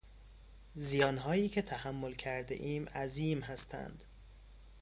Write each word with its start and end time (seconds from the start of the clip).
زیانهایی 0.75 1.49
که 1.49 1.61
تحمل 1.61 2.13
کردهایم 2.13 2.85
عظیم 2.85 3.41
هستند. 3.41 4.03